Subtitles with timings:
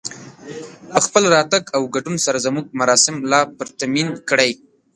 [0.93, 4.51] په خپل راتګ او ګډون سره زموږ مراسم لا پرتمين کړئ